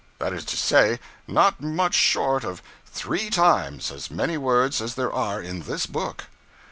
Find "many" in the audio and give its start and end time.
4.09-4.35